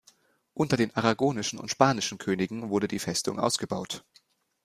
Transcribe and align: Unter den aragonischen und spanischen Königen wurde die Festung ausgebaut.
Unter 0.55 0.77
den 0.77 0.95
aragonischen 0.95 1.59
und 1.59 1.69
spanischen 1.69 2.17
Königen 2.17 2.71
wurde 2.71 2.87
die 2.87 2.97
Festung 2.97 3.37
ausgebaut. 3.39 4.03